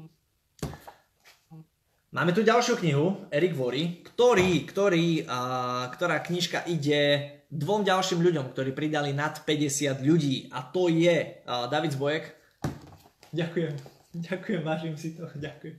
Máme 2.11 2.35
tu 2.35 2.43
ďalšiu 2.43 2.75
knihu, 2.83 3.31
Erik 3.31 3.55
Vory, 3.55 4.03
ktorý, 4.03 4.67
ktorý, 4.67 5.31
uh, 5.31 5.87
ktorá 5.95 6.19
knižka 6.19 6.67
ide 6.67 7.31
dvom 7.55 7.87
ďalším 7.87 8.19
ľuďom, 8.19 8.51
ktorí 8.51 8.75
pridali 8.75 9.15
nad 9.15 9.39
50 9.47 10.03
ľudí. 10.03 10.51
A 10.51 10.67
to 10.67 10.91
je 10.91 11.39
uh, 11.47 11.71
David 11.71 11.95
Zbojek. 11.95 12.35
Ďakujem, 13.31 13.75
ďakujem, 14.27 14.61
vážim 14.67 14.99
si 14.99 15.15
to, 15.15 15.31
ďakujem. 15.39 15.79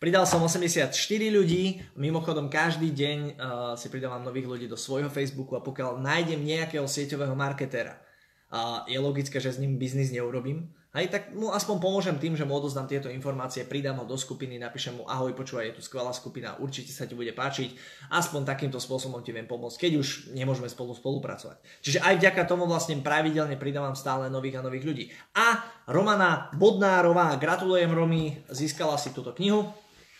Pridal 0.00 0.24
som 0.24 0.40
84 0.40 0.88
ľudí, 1.28 1.84
mimochodom 2.00 2.48
každý 2.48 2.88
deň 2.88 3.18
uh, 3.36 3.76
si 3.76 3.92
pridávam 3.92 4.24
nových 4.24 4.48
ľudí 4.48 4.72
do 4.72 4.80
svojho 4.80 5.12
Facebooku 5.12 5.52
a 5.52 5.60
pokiaľ 5.60 6.00
nájdem 6.00 6.48
nejakého 6.48 6.88
sieťového 6.88 7.36
marketéra, 7.36 8.00
uh, 8.48 8.88
je 8.88 8.96
logické, 8.96 9.36
že 9.36 9.52
s 9.52 9.60
ním 9.60 9.76
biznis 9.76 10.16
neurobím, 10.16 10.72
Hej, 10.98 11.14
tak 11.14 11.30
mu 11.30 11.54
aspoň 11.54 11.78
pomôžem 11.78 12.18
tým, 12.18 12.34
že 12.34 12.42
mu 12.42 12.58
odozdám 12.58 12.90
tieto 12.90 13.06
informácie, 13.06 13.62
pridám 13.62 14.02
ho 14.02 14.04
do 14.04 14.18
skupiny, 14.18 14.58
napíšem 14.58 14.98
mu 14.98 15.06
ahoj, 15.06 15.30
počúvaj, 15.30 15.70
je 15.70 15.76
tu 15.78 15.82
skvelá 15.86 16.10
skupina, 16.10 16.58
určite 16.58 16.90
sa 16.90 17.06
ti 17.06 17.14
bude 17.14 17.30
páčiť. 17.30 17.70
Aspoň 18.10 18.42
takýmto 18.42 18.82
spôsobom 18.82 19.22
ti 19.22 19.30
viem 19.30 19.46
pomôcť, 19.46 19.78
keď 19.78 19.92
už 19.94 20.34
nemôžeme 20.34 20.66
spolu 20.66 20.98
spolupracovať. 20.98 21.62
Čiže 21.86 22.02
aj 22.02 22.18
vďaka 22.18 22.42
tomu 22.50 22.66
vlastne 22.66 22.98
pravidelne 22.98 23.54
pridávam 23.54 23.94
stále 23.94 24.26
nových 24.26 24.58
a 24.58 24.66
nových 24.66 24.84
ľudí. 24.90 25.04
A 25.38 25.62
Romana 25.86 26.50
Bodnárová, 26.58 27.38
gratulujem 27.38 27.94
Romy, 27.94 28.34
získala 28.50 28.98
si 28.98 29.14
túto 29.14 29.30
knihu. 29.38 29.70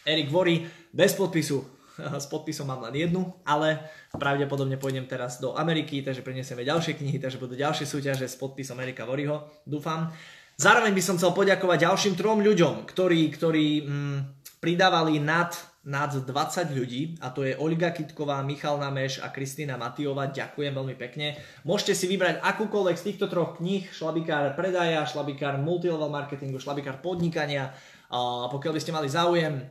Erik 0.07 0.31
Vory, 0.31 0.63
bez 0.95 1.19
podpisu, 1.19 1.59
s 2.23 2.27
podpisom 2.31 2.71
mám 2.71 2.87
len 2.87 3.03
jednu, 3.11 3.27
ale 3.43 3.83
pravdepodobne 4.15 4.79
pôjdem 4.79 5.11
teraz 5.11 5.43
do 5.43 5.59
Ameriky, 5.59 6.07
takže 6.07 6.23
prinesieme 6.23 6.63
ďalšie 6.63 6.95
knihy, 7.03 7.19
takže 7.19 7.43
budú 7.43 7.59
ďalšie 7.59 7.83
súťaže 7.83 8.31
s 8.31 8.39
podpisom 8.39 8.79
Erika 8.79 9.03
Voryho, 9.03 9.51
dúfam. 9.67 10.15
Zároveň 10.59 10.91
by 10.91 11.03
som 11.07 11.15
chcel 11.15 11.31
poďakovať 11.39 11.87
ďalším 11.87 12.15
trom 12.19 12.43
ľuďom, 12.43 12.83
ktorí, 12.83 13.31
ktorí 13.31 13.67
mm, 13.79 14.19
pridávali 14.59 15.23
nad, 15.23 15.55
nad 15.87 16.11
20 16.11 16.27
ľudí 16.75 17.15
a 17.23 17.31
to 17.31 17.47
je 17.47 17.55
Olga 17.55 17.95
Kitková, 17.95 18.43
Michal 18.43 18.75
Nameš 18.83 19.23
a 19.23 19.31
Kristýna 19.31 19.79
Matiová. 19.79 20.27
Ďakujem 20.35 20.75
veľmi 20.75 20.99
pekne. 20.99 21.39
Môžete 21.63 21.95
si 21.95 22.11
vybrať 22.11 22.43
akúkoľvek 22.43 22.97
z 22.99 23.07
týchto 23.07 23.31
troch 23.31 23.63
kníh, 23.63 23.87
šlabikár 23.87 24.59
predaja, 24.59 25.07
šlabikár 25.07 25.63
multilevel 25.63 26.11
marketingu, 26.11 26.59
šlabikár 26.59 26.99
podnikania. 26.99 27.71
A 28.11 28.51
pokiaľ 28.51 28.73
by 28.75 28.83
ste 28.83 28.91
mali 28.91 29.07
záujem, 29.07 29.63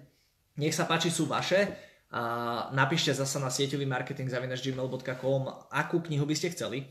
nech 0.55 0.71
sa 0.71 0.87
páči, 0.87 1.11
sú 1.11 1.27
vaše. 1.27 1.67
A 2.15 2.71
napíšte 2.71 3.11
zasa 3.11 3.43
na 3.43 3.51
sieťový 3.51 3.83
marketing 3.83 4.31
zavinačgmail.com, 4.31 5.67
akú 5.67 5.99
knihu 6.07 6.23
by 6.23 6.35
ste 6.39 6.55
chceli 6.55 6.87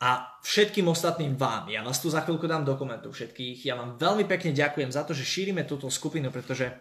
a 0.00 0.40
všetkým 0.40 0.88
ostatným 0.88 1.36
vám. 1.36 1.68
Ja 1.68 1.84
vás 1.84 2.00
tu 2.00 2.08
za 2.08 2.24
chvíľku 2.24 2.48
dám 2.48 2.64
dokumentu 2.64 3.12
všetkých. 3.12 3.68
Ja 3.68 3.76
vám 3.76 4.00
veľmi 4.00 4.24
pekne 4.24 4.56
ďakujem 4.56 4.88
za 4.88 5.04
to, 5.04 5.12
že 5.12 5.28
šírime 5.28 5.68
túto 5.68 5.92
skupinu, 5.92 6.32
pretože 6.32 6.72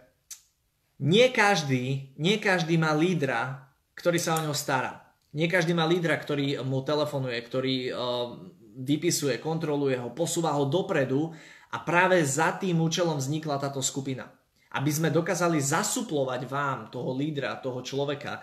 nie 1.03 1.27
každý, 1.27 2.15
nie 2.15 2.39
každý 2.39 2.79
má 2.79 2.95
lídra, 2.95 3.67
ktorý 3.99 4.15
sa 4.15 4.39
o 4.39 4.43
ňo 4.47 4.55
stará. 4.55 5.03
Nie 5.35 5.51
každý 5.51 5.75
má 5.75 5.83
lídra, 5.83 6.15
ktorý 6.15 6.63
mu 6.63 6.79
telefonuje, 6.79 7.37
ktorý 7.43 7.75
uh, 7.91 8.39
vypisuje, 8.87 9.35
kontroluje 9.43 9.99
ho, 9.99 10.15
posúva 10.15 10.55
ho 10.55 10.63
dopredu 10.71 11.35
a 11.75 11.77
práve 11.83 12.23
za 12.23 12.55
tým 12.55 12.79
účelom 12.79 13.19
vznikla 13.19 13.59
táto 13.59 13.83
skupina 13.83 14.38
aby 14.69 14.91
sme 14.93 15.09
dokázali 15.09 15.57
zasuplovať 15.57 16.45
vám 16.45 16.93
toho 16.93 17.17
lídra, 17.17 17.57
toho 17.57 17.81
človeka, 17.81 18.37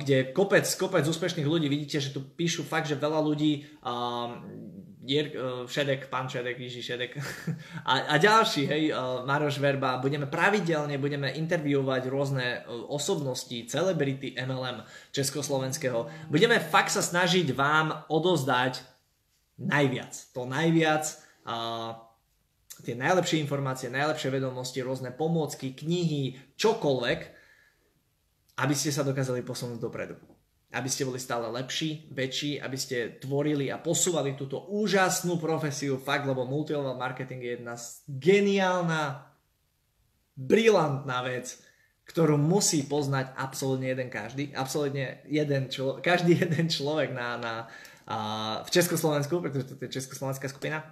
kde 0.00 0.32
kopec, 0.32 0.64
kopec 0.64 1.04
úspešných 1.04 1.44
ľudí, 1.44 1.68
vidíte, 1.68 2.00
že 2.00 2.16
tu 2.16 2.24
píšu 2.24 2.64
fakt, 2.64 2.88
že 2.88 2.96
veľa 2.96 3.20
ľudí, 3.20 3.68
Jier, 5.00 5.32
uh, 5.32 5.64
Šedek, 5.64 6.12
pán 6.12 6.28
Šedek, 6.28 6.60
Jiži 6.60 6.82
Šedek 6.84 7.16
a, 7.88 8.14
a 8.14 8.14
ďalší, 8.20 8.68
hej, 8.68 8.82
uh, 8.92 9.24
Maroš 9.24 9.56
Verba, 9.56 9.96
budeme 9.96 10.28
pravidelne, 10.28 11.00
budeme 11.00 11.32
interviovať 11.32 12.02
rôzne 12.12 12.46
uh, 12.60 12.84
osobnosti, 12.92 13.64
celebrity 13.64 14.36
MLM 14.36 14.84
československého. 15.08 16.04
Budeme 16.28 16.60
fakt 16.60 16.92
sa 16.92 17.00
snažiť 17.00 17.48
vám 17.56 18.06
odozdať 18.12 18.84
najviac, 19.56 20.12
to 20.36 20.44
najviac, 20.44 21.04
tie 22.82 22.96
najlepšie 22.96 23.40
informácie, 23.40 23.92
najlepšie 23.92 24.32
vedomosti, 24.32 24.84
rôzne 24.84 25.12
pomôcky, 25.12 25.76
knihy, 25.76 26.56
čokoľvek, 26.56 27.20
aby 28.60 28.74
ste 28.76 28.92
sa 28.92 29.06
dokázali 29.06 29.40
posunúť 29.40 29.80
dopredu. 29.80 30.16
Aby 30.70 30.86
ste 30.86 31.02
boli 31.02 31.18
stále 31.18 31.50
lepší, 31.50 32.06
väčší, 32.14 32.62
aby 32.62 32.78
ste 32.78 33.18
tvorili 33.18 33.74
a 33.74 33.82
posúvali 33.82 34.38
túto 34.38 34.70
úžasnú 34.70 35.40
profesiu, 35.40 35.98
fakt, 35.98 36.28
lebo 36.28 36.46
multilevel 36.46 36.94
marketing 36.94 37.42
je 37.42 37.52
jedna 37.58 37.74
geniálna, 38.06 39.02
brilantná 40.40 41.20
vec, 41.26 41.58
ktorú 42.08 42.40
musí 42.40 42.82
poznať 42.88 43.38
absolútne 43.38 43.92
jeden 43.92 44.08
každý, 44.10 44.50
absolútne 44.50 45.22
jeden 45.30 45.70
člo, 45.70 46.02
každý 46.02 46.38
jeden 46.42 46.66
človek 46.66 47.14
na, 47.14 47.28
na, 47.38 47.54
a, 48.06 48.16
v 48.66 48.68
Československu, 48.70 49.38
pretože 49.38 49.70
to 49.70 49.78
je 49.78 49.96
československá 50.00 50.50
skupina. 50.50 50.82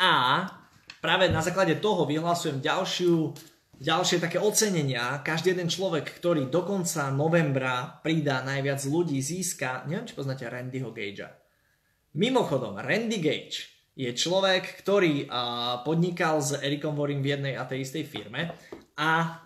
A 0.00 0.12
práve 1.00 1.32
na 1.32 1.40
základe 1.40 1.80
toho 1.80 2.04
vyhlasujem 2.04 2.60
ďalšiu, 2.60 3.32
ďalšie 3.80 4.20
také 4.20 4.36
ocenenia. 4.36 5.24
Každý 5.24 5.56
jeden 5.56 5.72
človek, 5.72 6.20
ktorý 6.20 6.52
do 6.52 6.62
konca 6.62 7.08
novembra 7.08 7.98
pridá 8.04 8.44
najviac 8.44 8.84
ľudí, 8.84 9.18
získa, 9.18 9.88
neviem, 9.88 10.04
či 10.04 10.14
poznáte 10.14 10.44
Randyho 10.44 10.92
Gagea. 10.92 11.32
Mimochodom, 12.12 12.76
Randy 12.76 13.18
Gage 13.18 13.72
je 13.96 14.12
človek, 14.12 14.84
ktorý 14.84 15.26
podnikal 15.82 16.38
s 16.44 16.56
Erikom 16.60 16.94
Vorim 16.94 17.24
v 17.24 17.36
jednej 17.36 17.54
a 17.56 17.64
tej 17.64 17.88
istej 17.88 18.04
firme. 18.04 18.52
A 19.00 19.40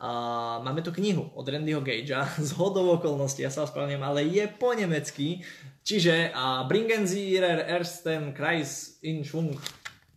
máme 0.67 0.83
tu 0.83 0.91
knihu 0.91 1.31
od 1.39 1.47
Randyho 1.47 1.79
Gagea. 1.79 2.27
Z 2.43 2.59
hodov 2.59 2.99
okolností, 2.99 3.47
ja 3.47 3.55
sa 3.55 3.63
ospravedlňujem, 3.63 4.03
ale 4.03 4.21
je 4.27 4.45
po 4.51 4.75
nemecky, 4.75 5.47
čiže 5.87 6.35
uh, 6.35 6.67
Bringen 6.67 7.07
Sie 7.07 7.39
Ihrer 7.39 7.63
ersten 7.71 8.35
Kreis 8.35 8.99
in 9.07 9.23
Schwung, 9.23 9.55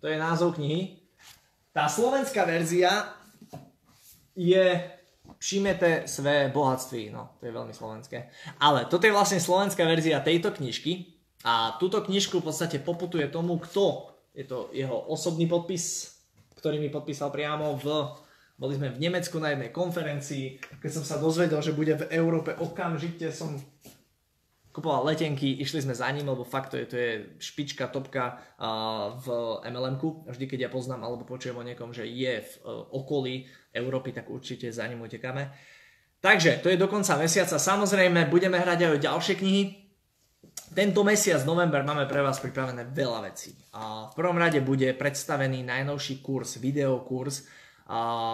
to 0.01 0.10
je 0.10 0.17
názov 0.17 0.58
knihy 0.58 0.97
tá 1.77 1.86
slovenská 1.86 2.41
verzia 2.50 3.05
je 4.34 4.81
všimete 5.38 6.10
své 6.10 6.50
bohatství, 6.50 7.13
no 7.13 7.38
to 7.38 7.46
je 7.46 7.53
veľmi 7.53 7.69
slovenské. 7.69 8.34
Ale 8.57 8.89
toto 8.89 9.05
je 9.05 9.13
vlastne 9.13 9.38
slovenská 9.38 9.86
verzia 9.86 10.25
tejto 10.25 10.50
knižky 10.57 11.22
a 11.46 11.77
túto 11.77 12.01
knižku 12.01 12.41
v 12.41 12.50
podstate 12.50 12.81
poputuje 12.81 13.29
tomu, 13.29 13.62
kto 13.62 14.10
je 14.34 14.50
to 14.50 14.74
jeho 14.74 14.98
osobný 15.13 15.46
podpis, 15.46 16.17
ktorý 16.57 16.81
mi 16.81 16.89
podpísal 16.89 17.29
priamo 17.29 17.77
v 17.77 18.10
boli 18.57 18.74
sme 18.74 18.89
v 18.89 18.98
Nemecku 18.98 19.38
na 19.38 19.53
jednej 19.53 19.69
konferencii, 19.69 20.57
keď 20.81 20.89
som 20.89 21.05
sa 21.05 21.22
dozvedel, 21.22 21.62
že 21.62 21.77
bude 21.77 21.93
v 21.93 22.10
Európe, 22.10 22.57
okamžite 22.57 23.29
som 23.29 23.53
kupoval 24.77 25.10
letenky, 25.10 25.57
išli 25.57 25.81
sme 25.81 25.98
za 25.98 26.05
ním, 26.13 26.29
lebo 26.29 26.46
fakt 26.46 26.69
to 26.69 26.77
je, 26.77 26.86
to 26.86 26.96
je 27.01 27.12
špička, 27.41 27.89
topka 27.89 28.38
v 29.17 29.27
MLM-ku. 29.65 30.29
Vždy, 30.29 30.46
keď 30.46 30.60
ja 30.62 30.69
poznám 30.69 31.01
alebo 31.01 31.25
počujem 31.25 31.57
o 31.57 31.65
niekom, 31.65 31.89
že 31.98 32.05
je 32.05 32.46
v 32.46 32.51
uh, 32.62 32.86
okolí 32.93 33.50
Európy, 33.74 34.13
tak 34.13 34.29
určite 34.29 34.69
za 34.69 34.86
ním 34.86 35.01
utekáme. 35.01 35.50
Takže, 36.22 36.62
to 36.62 36.69
je 36.69 36.77
do 36.77 36.86
konca 36.86 37.17
mesiaca. 37.17 37.57
Samozrejme, 37.57 38.29
budeme 38.29 38.62
hrať 38.62 38.86
aj 38.86 38.91
o 38.93 39.01
ďalšie 39.01 39.34
knihy. 39.41 39.63
Tento 40.77 41.01
mesiac, 41.01 41.41
november, 41.41 41.81
máme 41.81 42.05
pre 42.05 42.22
vás 42.22 42.38
pripravené 42.38 42.86
veľa 42.93 43.34
vecí. 43.34 43.57
A 43.74 44.13
v 44.13 44.13
prvom 44.13 44.38
rade 44.38 44.62
bude 44.62 44.93
predstavený 44.93 45.65
najnovší 45.65 46.22
kurz, 46.22 46.62
videokurs. 46.62 47.50
A 47.89 48.34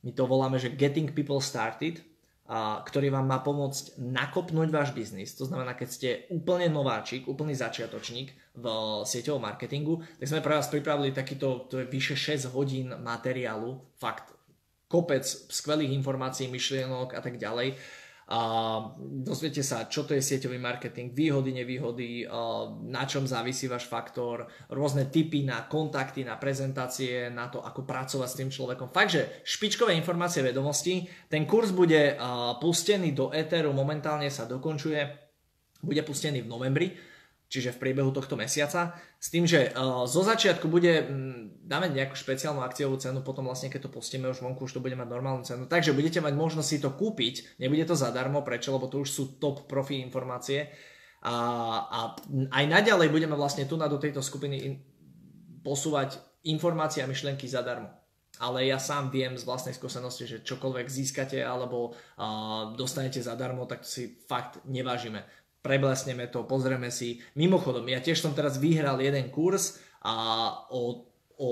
my 0.00 0.10
to 0.16 0.24
voláme, 0.24 0.56
že 0.56 0.72
Getting 0.72 1.12
People 1.12 1.44
Started 1.44 2.00
ktorý 2.48 3.10
vám 3.10 3.26
má 3.26 3.42
pomôcť 3.42 3.98
nakopnúť 3.98 4.70
váš 4.70 4.94
biznis. 4.94 5.34
To 5.34 5.50
znamená, 5.50 5.74
keď 5.74 5.88
ste 5.90 6.08
úplne 6.30 6.70
nováčik, 6.70 7.26
úplný 7.26 7.58
začiatočník 7.58 8.30
v 8.54 8.66
sieťovom 9.02 9.42
marketingu, 9.42 10.00
tak 10.22 10.30
sme 10.30 10.40
pre 10.40 10.54
vás 10.54 10.70
pripravili 10.70 11.10
takýto, 11.10 11.66
to 11.66 11.82
je 11.82 11.90
vyše 11.90 12.14
6 12.14 12.54
hodín 12.54 12.94
materiálu, 13.02 13.82
fakt 13.98 14.30
kopec 14.86 15.26
skvelých 15.26 15.90
informácií, 15.98 16.46
myšlienok 16.46 17.18
a 17.18 17.20
tak 17.20 17.42
ďalej 17.42 17.74
a 18.26 18.40
dozviete 18.98 19.62
sa, 19.62 19.86
čo 19.86 20.02
to 20.02 20.10
je 20.10 20.18
sieťový 20.18 20.58
marketing, 20.58 21.14
výhody, 21.14 21.54
nevýhody, 21.54 22.26
na 22.90 23.06
čom 23.06 23.22
závisí 23.22 23.70
váš 23.70 23.86
faktor, 23.86 24.50
rôzne 24.66 25.06
typy 25.06 25.46
na 25.46 25.70
kontakty, 25.70 26.26
na 26.26 26.34
prezentácie, 26.34 27.30
na 27.30 27.46
to, 27.46 27.62
ako 27.62 27.86
pracovať 27.86 28.26
s 28.26 28.38
tým 28.42 28.50
človekom. 28.50 28.90
Fakt, 28.90 29.14
že 29.14 29.46
špičkové 29.46 29.94
informácie, 29.94 30.42
vedomosti. 30.42 31.06
Ten 31.30 31.46
kurz 31.46 31.70
bude 31.70 32.18
pustený 32.58 33.14
do 33.14 33.30
Etheru, 33.30 33.70
momentálne 33.70 34.26
sa 34.26 34.42
dokončuje, 34.42 35.00
bude 35.86 36.02
pustený 36.02 36.42
v 36.42 36.50
novembri 36.50 36.88
čiže 37.46 37.74
v 37.74 37.80
priebehu 37.82 38.10
tohto 38.10 38.34
mesiaca, 38.34 38.98
s 39.22 39.30
tým, 39.30 39.46
že 39.46 39.70
uh, 39.70 40.02
zo 40.04 40.26
začiatku 40.26 40.66
bude, 40.66 41.06
m, 41.06 41.54
dáme 41.62 41.88
nejakú 41.94 42.18
špeciálnu 42.18 42.58
akciovú 42.62 42.98
cenu, 42.98 43.22
potom 43.22 43.46
vlastne 43.46 43.70
keď 43.70 43.86
to 43.86 43.94
pustíme 43.94 44.26
už 44.26 44.42
vonku, 44.42 44.66
už 44.66 44.76
to 44.76 44.82
bude 44.82 44.98
mať 44.98 45.06
normálnu 45.06 45.46
cenu, 45.46 45.70
takže 45.70 45.94
budete 45.94 46.18
mať 46.18 46.34
možnosť 46.34 46.68
si 46.68 46.78
to 46.82 46.90
kúpiť, 46.90 47.62
nebude 47.62 47.86
to 47.86 47.94
zadarmo, 47.94 48.42
prečo, 48.42 48.74
lebo 48.74 48.90
to 48.90 49.06
už 49.06 49.08
sú 49.08 49.22
top 49.38 49.70
profi 49.70 50.02
informácie. 50.02 50.74
A, 51.26 51.34
a 51.86 51.98
aj 52.54 52.64
naďalej 52.70 53.10
budeme 53.10 53.34
vlastne 53.34 53.66
tu 53.66 53.74
na 53.74 53.90
do 53.90 53.98
tejto 53.98 54.22
skupiny 54.22 54.56
in, 54.62 54.74
posúvať 55.62 56.18
informácie 56.46 57.02
a 57.02 57.10
myšlenky 57.10 57.50
zadarmo. 57.50 57.90
ale 58.38 58.68
ja 58.68 58.76
sám 58.76 59.08
viem 59.08 59.32
z 59.36 59.44
vlastnej 59.48 59.72
skúsenosti, 59.72 60.28
že 60.28 60.44
čokoľvek 60.44 60.86
získate 60.88 61.40
alebo 61.40 61.92
uh, 61.92 62.76
dostanete 62.76 63.24
zadarmo, 63.24 63.64
tak 63.64 63.84
si 63.84 64.20
fakt 64.28 64.60
nevážime. 64.68 65.24
Preblesneme 65.66 66.30
to, 66.30 66.46
pozrieme 66.46 66.94
si. 66.94 67.18
Mimochodom, 67.34 67.82
ja 67.90 67.98
tiež 67.98 68.22
som 68.22 68.30
teraz 68.38 68.62
vyhral 68.62 69.02
jeden 69.02 69.34
kurz 69.34 69.82
a 69.98 70.14
o, 70.70 71.10
o 71.42 71.50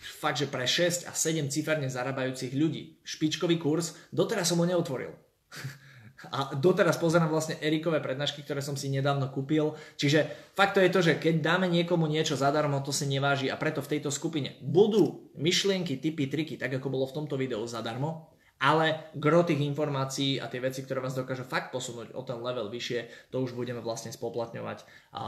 fakt, 0.00 0.40
že 0.40 0.48
pre 0.48 0.64
6 0.64 1.04
a 1.04 1.12
7 1.12 1.52
ciferne 1.52 1.92
zarábajúcich 1.92 2.56
ľudí. 2.56 2.96
Špičkový 3.04 3.60
kurz, 3.60 3.92
doteraz 4.08 4.48
som 4.48 4.56
ho 4.56 4.64
neotvoril. 4.64 5.12
A 6.34 6.50
doteraz 6.50 6.98
pozerám 6.98 7.30
vlastne 7.30 7.62
Erikové 7.62 8.02
prednášky, 8.02 8.42
ktoré 8.42 8.58
som 8.58 8.74
si 8.74 8.90
nedávno 8.90 9.30
kúpil. 9.30 9.78
Čiže 9.94 10.50
fakt 10.50 10.74
to 10.74 10.82
je 10.82 10.90
to, 10.90 10.98
že 10.98 11.14
keď 11.22 11.38
dáme 11.38 11.70
niekomu 11.70 12.10
niečo 12.10 12.34
zadarmo, 12.34 12.82
to 12.82 12.90
si 12.90 13.06
neváži 13.06 13.46
a 13.46 13.54
preto 13.54 13.78
v 13.78 13.94
tejto 13.94 14.10
skupine 14.10 14.58
budú 14.58 15.30
myšlienky, 15.38 16.02
typy, 16.02 16.26
triky, 16.26 16.58
tak 16.58 16.74
ako 16.74 16.90
bolo 16.90 17.06
v 17.06 17.22
tomto 17.22 17.38
videu 17.38 17.62
zadarmo, 17.70 18.34
ale 18.58 19.14
gro 19.14 19.46
tých 19.46 19.62
informácií 19.62 20.42
a 20.42 20.50
tie 20.50 20.58
veci, 20.58 20.82
ktoré 20.82 20.98
vás 20.98 21.14
dokážu 21.14 21.46
fakt 21.46 21.70
posunúť 21.70 22.10
o 22.18 22.22
ten 22.26 22.42
level 22.42 22.66
vyššie, 22.70 23.30
to 23.30 23.46
už 23.46 23.54
budeme 23.54 23.78
vlastne 23.78 24.10
spoplatňovať 24.10 24.82
a, 25.14 25.22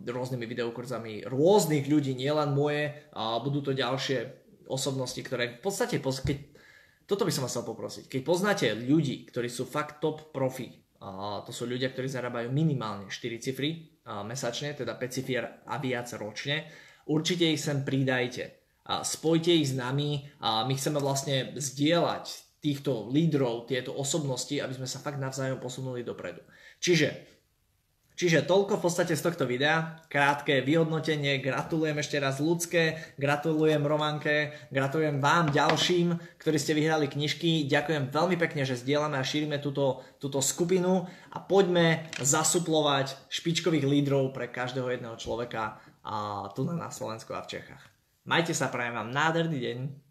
rôznymi 0.00 0.44
videokurzami 0.48 1.28
rôznych 1.28 1.84
ľudí, 1.84 2.16
nielen 2.16 2.56
moje, 2.56 2.96
a 3.12 3.36
budú 3.44 3.60
to 3.60 3.76
ďalšie 3.76 4.44
osobnosti, 4.64 5.20
ktoré 5.20 5.60
v 5.60 5.62
podstate, 5.62 6.00
keď 6.00 6.38
toto 7.04 7.28
by 7.28 7.32
som 7.32 7.44
vás 7.44 7.52
chcel 7.52 7.68
poprosiť. 7.68 8.08
Keď 8.08 8.20
poznáte 8.24 8.66
ľudí, 8.72 9.28
ktorí 9.28 9.52
sú 9.52 9.68
fakt 9.68 10.00
top 10.00 10.32
profi, 10.32 10.72
a 11.04 11.44
to 11.44 11.52
sú 11.52 11.68
ľudia, 11.68 11.92
ktorí 11.92 12.08
zarábajú 12.08 12.48
minimálne 12.48 13.12
4 13.12 13.44
cifry 13.44 14.00
a 14.08 14.24
mesačne, 14.24 14.72
teda 14.72 14.96
5 14.96 15.04
cifier 15.12 15.44
a 15.68 15.76
viac 15.76 16.08
ročne, 16.16 16.64
určite 17.04 17.44
ich 17.44 17.60
sem 17.60 17.84
pridajte. 17.84 18.56
A 18.88 19.04
spojte 19.04 19.52
ich 19.52 19.72
s 19.72 19.76
nami 19.76 20.24
a 20.40 20.64
my 20.64 20.72
chceme 20.76 21.00
vlastne 21.00 21.52
zdieľať 21.56 22.43
týchto 22.64 23.12
lídrov, 23.12 23.68
tieto 23.68 23.92
osobnosti, 23.92 24.56
aby 24.56 24.72
sme 24.72 24.88
sa 24.88 25.04
fakt 25.04 25.20
navzájom 25.20 25.60
posunuli 25.60 26.00
dopredu. 26.00 26.40
Čiže 26.80 27.34
Čiže 28.14 28.46
toľko 28.46 28.78
v 28.78 28.84
podstate 28.86 29.18
z 29.18 29.26
tohto 29.26 29.42
videa, 29.42 29.98
krátke 30.06 30.62
vyhodnotenie, 30.62 31.42
gratulujem 31.42 31.98
ešte 31.98 32.22
raz 32.22 32.38
ľudské, 32.38 32.94
gratulujem 33.18 33.82
Romanke, 33.82 34.54
gratulujem 34.70 35.18
vám 35.18 35.50
ďalším, 35.50 36.38
ktorí 36.38 36.54
ste 36.54 36.78
vyhrali 36.78 37.10
knižky, 37.10 37.66
ďakujem 37.66 38.14
veľmi 38.14 38.38
pekne, 38.38 38.62
že 38.62 38.78
zdieľame 38.78 39.18
a 39.18 39.26
šírime 39.26 39.58
túto, 39.58 40.06
túto 40.22 40.38
skupinu 40.38 41.10
a 41.34 41.42
poďme 41.42 42.06
zasuplovať 42.22 43.18
špičkových 43.34 43.82
lídrov 43.82 44.30
pre 44.30 44.46
každého 44.46 44.94
jedného 44.94 45.18
človeka 45.18 45.82
a 46.06 46.46
tu 46.54 46.62
na 46.70 46.94
Slovensku 46.94 47.34
a 47.34 47.42
v 47.42 47.50
Čechách. 47.58 47.82
Majte 48.30 48.54
sa, 48.54 48.70
prajem 48.70 48.94
vám 48.94 49.10
nádherný 49.10 49.58
deň. 49.58 50.03